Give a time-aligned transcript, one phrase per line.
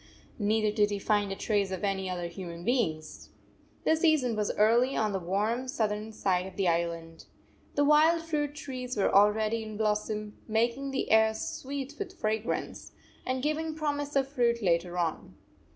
[0.39, 3.29] Neither did he find a trace of any other human beings.
[3.83, 7.25] The season was early on the warm south ern side of the island.
[7.75, 12.93] The wild fruit trees were already in blossom, making the air sweet with fragrance,
[13.27, 15.35] and giving promise of fruit later on.